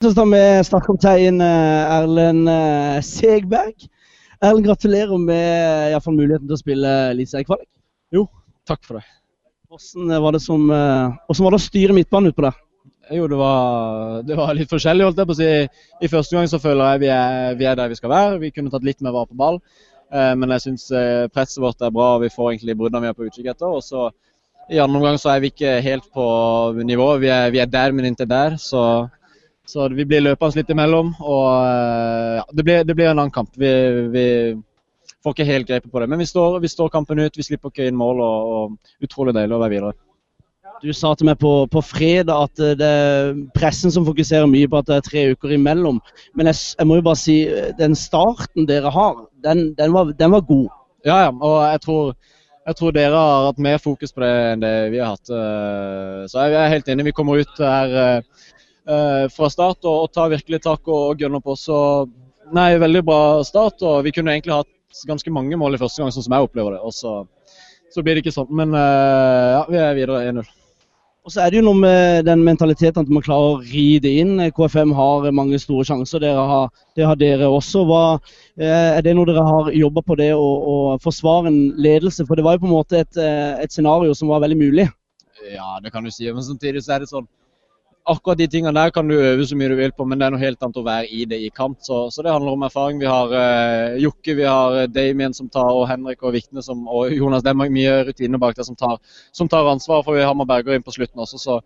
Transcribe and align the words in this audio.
Så 0.00 0.14
står 0.14 0.30
vi 0.30 0.44
startkaptein 0.64 1.36
tegn 1.36 1.42
Erlend 1.44 2.48
eh, 2.48 3.02
Segberg. 3.04 3.82
Erlend, 4.40 4.64
gratulerer 4.64 5.20
med 5.20 5.90
iallfall 5.92 6.16
muligheten 6.16 6.48
til 6.48 6.56
å 6.56 6.60
spille 6.62 6.92
eliteseriekvalik. 7.10 7.68
Takk 8.70 8.80
for 8.86 8.96
det. 8.96 9.04
Hvordan 9.68 10.22
var 10.24 10.32
det 10.32 10.40
som, 10.40 10.64
eh, 10.72 11.12
hvordan 11.28 11.44
var 11.46 11.52
det 11.52 11.60
å 11.60 11.66
styre 11.66 11.98
midtbanen 11.98 12.32
utpå 12.32 12.46
der? 12.46 12.56
Jo, 13.12 13.26
det 13.28 13.42
var, 13.42 14.22
det 14.24 14.40
var 14.40 14.54
litt 14.56 14.72
forskjellig, 14.72 15.04
holdt 15.04 15.20
jeg 15.20 15.28
på 15.28 15.36
å 15.36 15.40
si. 15.42 15.52
I 16.00 16.12
første 16.14 16.38
gang 16.38 16.48
så 16.48 16.62
føler 16.62 16.94
jeg 16.94 17.04
vi 17.04 17.12
er, 17.18 17.60
vi 17.60 17.68
er 17.68 17.76
der 17.76 17.92
vi 17.92 18.00
skal 18.00 18.14
være. 18.14 18.40
Vi 18.40 18.52
kunne 18.56 18.72
tatt 18.72 18.86
litt 18.86 19.04
mer 19.04 19.12
vare 19.18 19.28
på 19.28 19.36
ball. 19.36 19.60
Eh, 20.14 20.32
men 20.32 20.56
jeg 20.56 20.64
syns 20.64 20.88
eh, 20.96 21.28
presset 21.28 21.60
vårt 21.60 21.84
er 21.84 21.92
bra, 21.92 22.14
og 22.16 22.24
vi 22.24 22.32
får 22.32 22.54
egentlig 22.54 22.80
bruddene 22.80 23.04
vi 23.04 23.12
er 23.12 23.20
på 23.20 23.28
utkikk 23.28 23.52
etter. 23.52 23.68
Og 23.68 23.84
så 23.84 24.08
i 24.72 24.80
andre 24.80 24.96
omgang 25.02 25.20
så 25.20 25.34
er 25.34 25.44
vi 25.44 25.52
ikke 25.52 25.80
helt 25.84 26.08
på 26.14 26.26
nivå. 26.80 27.16
Vi 27.20 27.28
er, 27.28 27.52
vi 27.52 27.60
er 27.60 27.68
der, 27.68 27.92
men 27.92 28.14
ikke 28.14 28.30
der. 28.30 28.56
Så, 28.56 29.10
så 29.70 29.86
vi 29.94 30.06
blir 30.08 30.24
løpende 30.24 30.58
litt 30.58 30.72
imellom. 30.72 31.14
Og 31.20 31.46
eh, 31.62 32.40
ja, 32.40 32.44
det 32.56 32.66
blir, 32.66 32.84
det 32.86 32.96
blir 32.98 33.10
en 33.10 33.18
annen 33.18 33.34
kamp. 33.34 33.52
Vi, 33.58 33.70
vi 34.10 34.26
får 35.22 35.36
ikke 35.36 35.48
helt 35.48 35.68
grepet 35.68 35.92
på 35.92 36.02
det. 36.02 36.08
Men 36.10 36.22
vi 36.22 36.28
står, 36.28 36.58
vi 36.62 36.70
står 36.70 36.92
kampen 36.92 37.22
ut. 37.22 37.36
Vi 37.36 37.46
slipper 37.46 37.72
ikke 37.72 37.90
inn 37.90 37.98
mål, 37.98 38.22
og, 38.24 38.54
og 38.54 39.04
utrolig 39.06 39.36
deilig 39.36 39.56
å 39.56 39.60
være 39.62 39.74
videre. 39.76 39.98
Du 40.80 40.88
sa 40.96 41.12
til 41.12 41.28
meg 41.28 41.36
på, 41.42 41.52
på 41.68 41.82
fredag 41.84 42.48
at 42.48 42.62
eh, 42.64 42.76
det 42.80 42.88
er 42.88 43.32
pressen 43.56 43.92
som 43.92 44.06
fokuserer 44.08 44.48
mye 44.50 44.68
på 44.70 44.80
at 44.80 44.88
det 44.88 44.98
er 44.98 45.06
tre 45.06 45.24
uker 45.34 45.54
imellom. 45.54 46.00
Men 46.38 46.50
jeg, 46.50 46.60
jeg 46.80 46.88
må 46.88 46.98
jo 46.98 47.06
bare 47.10 47.20
si, 47.20 47.38
eh, 47.46 47.70
den 47.78 47.96
starten 47.98 48.68
dere 48.68 48.92
har, 48.94 49.24
den, 49.44 49.70
den, 49.78 49.94
var, 49.96 50.14
den 50.16 50.34
var 50.34 50.46
god. 50.48 50.68
Ja, 51.06 51.26
ja. 51.26 51.32
Og 51.32 51.58
jeg 51.68 51.84
tror, 51.84 52.14
jeg 52.68 52.78
tror 52.80 52.96
dere 52.96 53.20
har 53.20 53.50
hatt 53.50 53.60
mer 53.62 53.78
fokus 53.82 54.12
på 54.16 54.24
det 54.24 54.32
enn 54.54 54.64
det 54.64 54.74
vi 54.94 54.98
har 55.00 55.14
hatt. 55.14 55.30
Så 56.28 56.42
jeg 56.44 56.56
er 56.60 56.72
helt 56.74 56.90
enig. 56.92 57.06
Vi 57.08 57.14
kommer 57.16 57.40
ut 57.40 57.62
her 57.64 58.20
fra 59.34 59.48
start 59.52 59.84
og, 59.86 60.06
og 60.06 60.12
tar 60.14 60.32
virkelig 60.32 60.60
tak 60.64 60.82
og, 60.88 61.10
og 61.12 61.20
gunner 61.20 61.42
på. 61.44 61.54
Så 61.58 61.76
nei, 62.56 62.74
veldig 62.80 63.02
bra 63.06 63.20
start. 63.46 63.82
Og 63.86 64.04
vi 64.06 64.14
kunne 64.14 64.34
egentlig 64.34 64.56
hatt 64.56 65.04
ganske 65.08 65.32
mange 65.34 65.58
mål 65.58 65.76
i 65.76 65.82
første 65.82 66.02
gang, 66.02 66.14
sånn 66.14 66.26
som 66.26 66.36
jeg 66.36 66.48
opplever 66.48 66.76
det. 66.76 66.80
Og 66.86 66.94
så, 66.94 67.20
så 67.94 68.04
blir 68.04 68.16
det 68.16 68.24
ikke 68.24 68.36
sånn. 68.36 68.50
Men 68.56 68.74
eh, 68.76 69.52
ja, 69.56 69.62
vi 69.70 69.80
er 69.80 69.98
videre 69.98 70.24
1-0. 70.30 70.56
Og 71.20 71.34
så 71.34 71.42
er 71.44 71.52
det 71.52 71.58
jo 71.58 71.66
noe 71.66 71.76
med 71.76 72.24
den 72.24 72.40
mentaliteten 72.46 73.04
at 73.04 73.10
man 73.12 73.22
klarer 73.22 73.58
å 73.58 73.58
ri 73.60 73.98
det 74.02 74.12
inn. 74.22 74.38
KFM 74.56 74.94
har 74.96 75.26
mange 75.36 75.58
store 75.60 75.84
sjanser, 75.84 76.22
dere 76.22 76.46
har, 76.48 76.70
det 76.96 77.04
har 77.06 77.18
dere 77.20 77.50
også. 77.52 77.84
Hva, 77.88 78.04
eh, 78.56 78.96
er 78.96 79.04
det 79.04 79.12
noe 79.18 79.28
dere 79.28 79.44
har 79.44 79.68
jobba 79.76 80.04
på 80.06 80.16
det 80.18 80.30
å, 80.32 80.46
å 80.72 80.76
forsvare 81.04 81.52
en 81.52 81.60
ledelse? 81.76 82.24
For 82.24 82.40
det 82.40 82.46
var 82.46 82.56
jo 82.56 82.64
på 82.64 82.70
en 82.70 82.78
måte 82.78 83.04
et, 83.04 83.20
eh, 83.20 83.60
et 83.60 83.76
scenario 83.76 84.16
som 84.16 84.32
var 84.32 84.40
veldig 84.46 84.58
mulig. 84.62 84.88
Ja, 85.50 85.76
det 85.84 85.92
kan 85.92 86.04
du 86.04 86.12
si. 86.12 86.24
Men 86.32 86.46
samtidig 86.46 86.82
så 86.86 86.96
er 86.96 87.04
det 87.04 87.12
sånn 87.12 87.28
Akkurat 88.10 88.38
de 88.40 88.48
tingene 88.50 88.72
der 88.74 88.90
kan 88.90 89.06
du 89.06 89.14
øve 89.14 89.44
så 89.46 89.56
mye 89.58 89.68
du 89.70 89.76
vil 89.78 89.92
på, 89.94 90.04
men 90.08 90.18
det 90.18 90.26
er 90.26 90.34
noe 90.34 90.42
helt 90.42 90.62
annet 90.64 90.80
å 90.80 90.86
være 90.86 91.10
i 91.14 91.26
det 91.30 91.38
i 91.46 91.50
kamp. 91.54 91.78
Så, 91.86 92.00
så 92.10 92.24
det 92.26 92.32
handler 92.32 92.56
om 92.56 92.64
erfaring. 92.66 92.98
Vi 92.98 93.06
har 93.06 93.30
uh, 93.30 93.98
Jokke, 94.02 94.34
vi 94.38 94.48
har 94.48 94.78
eh, 94.80 94.88
Damien 94.90 95.36
som 95.36 95.50
tar, 95.52 95.70
og 95.76 95.86
Henrik 95.90 96.24
og 96.26 96.34
Vikne 96.34 96.64
som, 96.66 96.82
og 96.90 97.14
Jonas. 97.14 97.44
Det 97.46 97.52
er 97.52 97.60
mye 97.60 97.94
rutine 98.08 98.40
bak 98.42 98.58
der 98.58 98.66
som 98.66 98.78
tar, 98.80 98.98
tar 99.38 99.70
ansvar, 99.70 100.02
for 100.06 100.18
vi 100.18 100.26
har 100.26 100.34
med 100.34 100.50
Berger 100.50 100.74
inn 100.74 100.86
på 100.86 100.96
slutten 100.96 101.22
også. 101.22 101.38
Så 101.38 101.60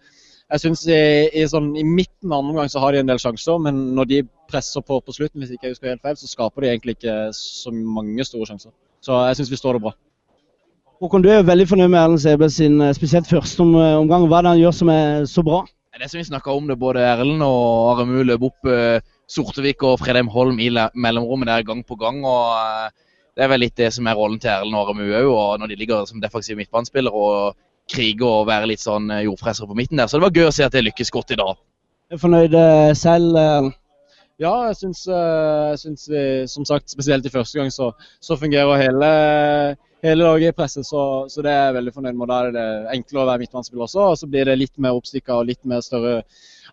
jeg 0.53 0.61
syns 0.61 0.85
i, 0.87 1.01
i, 1.33 1.45
sånn, 1.49 1.71
i 1.81 1.85
midten 1.89 2.33
av 2.33 2.43
andre 2.43 2.53
omgang 2.53 2.73
så 2.73 2.83
har 2.85 2.93
de 2.93 3.01
en 3.01 3.09
del 3.09 3.23
sjanser, 3.23 3.61
men 3.65 3.79
når 3.97 4.11
de 4.11 4.25
presser 4.51 4.85
på 4.85 5.01
på 5.01 5.15
slutten, 5.17 5.41
hvis 5.41 5.55
ikke 5.55 5.71
jeg 5.71 5.77
husker 5.77 5.95
helt 5.95 6.05
feil, 6.05 6.19
så 6.21 6.29
skaper 6.29 6.65
de 6.65 6.75
egentlig 6.75 6.99
ikke 6.99 7.15
så 7.39 7.73
mange 7.73 8.27
store 8.29 8.51
sjanser. 8.51 8.75
Så 9.05 9.17
jeg 9.31 9.39
syns 9.41 9.55
vi 9.55 9.61
står 9.61 9.79
det 9.79 9.87
bra. 9.87 9.95
Håkon, 11.01 11.25
du 11.25 11.31
er 11.33 11.41
jo 11.41 11.49
veldig 11.49 11.67
fornøyd 11.69 11.89
med 11.89 12.01
Erlend 12.01 12.21
Sæbø 12.23 12.49
sin 12.53 12.77
eh, 12.81 12.93
spesielt 12.97 13.29
første 13.29 13.65
omgang. 13.65 14.29
Hva 14.29 14.39
er 14.39 14.47
det 14.47 14.53
han 14.53 14.61
gjør 14.61 14.77
som 14.77 14.93
er 14.93 15.25
så 15.29 15.43
bra? 15.45 15.65
Det 15.95 16.09
som 16.11 16.19
vi 16.19 16.25
snakka 16.27 16.51
om, 16.51 16.67
det 16.67 16.75
både 16.81 17.05
Erlend 17.07 17.43
og 17.47 17.93
Aremu 17.95 18.25
løp 18.27 18.49
opp 18.49 18.71
Sortevik 19.31 19.83
og 19.87 19.99
Fredheim 20.03 20.29
Holm 20.33 20.59
i 20.61 20.69
mellomrommet 20.95 21.49
der 21.49 21.67
gang 21.67 21.83
på 21.87 21.97
gang. 21.97 22.25
og 22.25 22.57
eh, 22.59 22.91
Det 23.37 23.45
er 23.45 23.51
vel 23.51 23.65
litt 23.65 23.77
det 23.77 23.93
som 23.95 24.07
er 24.07 24.19
rollen 24.19 24.41
til 24.41 24.53
Erlend 24.53 24.77
og 24.77 24.91
Aremu 24.91 25.07
òg, 25.15 25.61
når 25.61 25.73
de 25.73 25.79
ligger 25.81 26.05
som 26.07 26.21
defensive 26.21 26.59
midtbanespillere 26.61 27.15
og 27.15 27.57
kriger 27.91 28.27
og 28.27 28.49
være 28.49 28.69
litt 28.71 28.85
sånn 28.85 29.11
eh, 29.11 29.25
jordfresere 29.29 29.69
på 29.69 29.79
midten 29.79 30.01
der. 30.01 30.11
Så 30.11 30.19
det 30.19 30.27
var 30.27 30.37
gøy 30.37 30.51
å 30.51 30.53
se 30.55 30.67
at 30.67 30.77
det 30.77 30.85
lykkes 30.85 31.13
godt 31.15 31.35
i 31.35 31.41
dag. 31.41 31.57
Jeg 32.11 32.19
Er 32.19 32.21
fornøyd 32.21 32.59
eh, 32.59 32.93
selv? 32.99 33.41
Ja, 34.43 34.53
jeg 34.67 34.77
syns, 34.81 35.05
som 36.51 36.65
sagt, 36.67 36.91
spesielt 36.91 37.27
i 37.27 37.31
første 37.31 37.61
gang, 37.61 37.69
så, 37.71 37.93
så 38.19 38.35
fungerer 38.35 38.81
hele, 38.81 39.11
hele 40.05 40.27
laget 40.27 40.53
i 40.53 40.57
presset. 40.57 40.87
Så, 40.87 41.03
så 41.33 41.45
det 41.45 41.53
er 41.53 41.71
jeg 41.71 41.77
veldig 41.79 41.95
fornøyd 41.97 42.19
med. 42.19 42.31
Da 42.31 42.41
er 42.45 42.55
det 42.55 42.67
enklere 42.99 43.25
å 43.25 43.29
være 43.31 43.43
midtbanespiller 43.45 43.87
også. 43.87 44.09
Og 44.13 44.19
så 44.21 44.29
blir 44.31 44.49
det 44.49 44.59
litt 44.61 44.75
mer 44.83 44.99
oppstikka 44.99 45.39
og 45.39 45.49
litt 45.51 45.63
mer 45.69 45.85
større 45.85 46.19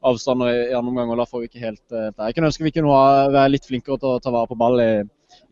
avstander 0.08 0.52
i, 0.52 0.60
andre 0.74 0.92
omgang. 0.94 1.14
Og 1.14 1.22
da 1.22 1.28
får 1.30 1.44
vi 1.44 1.50
ikke 1.52 1.64
helt 1.66 1.84
eh, 1.96 2.10
det. 2.10 2.28
Jeg 2.28 2.38
kunne 2.38 2.52
ønske 2.52 2.68
vi 2.68 2.74
kunne 2.76 2.98
ha- 2.98 3.30
være 3.34 3.54
litt 3.56 3.70
flinkere 3.70 4.02
til 4.02 4.16
å 4.16 4.20
ta 4.24 4.34
vare 4.34 4.50
på 4.52 4.60
ball 4.60 4.82
i, 4.84 4.92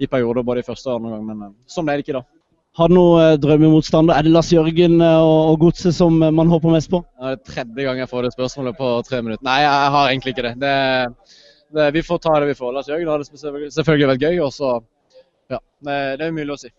i 0.04 0.10
perioder, 0.12 0.46
både 0.48 0.64
i 0.64 0.68
første 0.68 0.90
og 0.92 1.00
andre 1.00 1.16
omgang, 1.18 1.26
men 1.32 1.48
eh, 1.50 1.56
sånn 1.72 1.90
er 1.90 2.00
det 2.00 2.08
ikke 2.08 2.20
da. 2.20 2.26
Har 2.80 2.92
du 2.92 2.96
noen 2.96 3.24
eh, 3.26 3.38
drømmemotstander? 3.42 4.16
Er 4.16 4.28
det 4.28 4.34
Lars 4.34 4.52
Jørgen 4.54 5.00
og, 5.02 5.56
Godset 5.64 5.96
som 5.98 6.20
man 6.20 6.52
håper 6.52 6.76
mest 6.76 6.92
på? 6.94 7.02
Det 7.18 7.34
er 7.34 7.44
tredje 7.48 7.88
gang 7.88 8.04
jeg 8.04 8.12
får 8.12 8.28
det 8.28 8.34
spørsmålet 8.36 8.78
på 8.80 8.92
tre 9.08 9.24
minutter. 9.26 9.46
Nei, 9.48 9.62
jeg 9.66 9.94
har 9.96 10.12
egentlig 10.12 10.36
ikke 10.36 10.48
det. 10.50 10.56
det, 10.62 10.76
det 11.80 11.88
vi 11.98 12.06
får 12.06 12.22
ta 12.26 12.36
det 12.42 12.52
vi 12.52 12.60
får. 12.60 12.76
Lars 12.76 12.92
Jørgen 12.92 13.10
har 13.12 13.24
det 13.24 13.74
selvfølgelig 13.74 14.12
vært 14.14 14.28
gøy. 14.28 14.38
Og 14.46 14.54
så 14.54 14.76
ja, 15.50 15.58
det, 15.86 15.98
det 16.22 16.28
er 16.28 16.34
umulig 16.36 16.56
å 16.56 16.62
si. 16.62 16.72